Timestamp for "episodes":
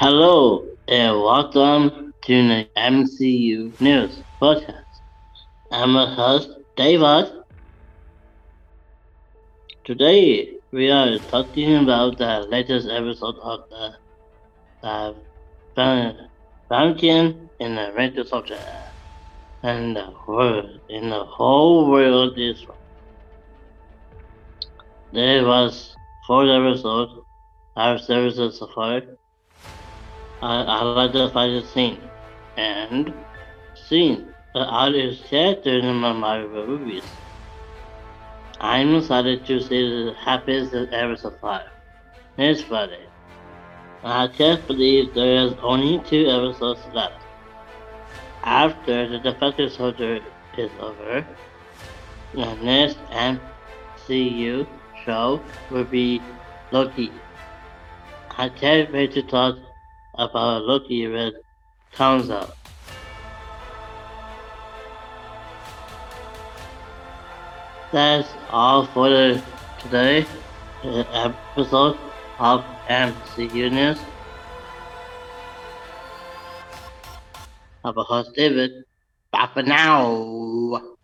26.48-27.12, 46.30-46.80